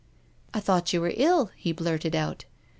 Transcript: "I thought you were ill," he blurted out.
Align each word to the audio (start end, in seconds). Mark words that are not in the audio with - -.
"I 0.55 0.59
thought 0.59 0.93
you 0.93 0.99
were 1.01 1.13
ill," 1.15 1.51
he 1.55 1.71
blurted 1.73 2.15
out. 2.15 2.45